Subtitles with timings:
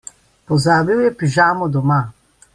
[0.51, 2.01] Pozabil je pižamo doma.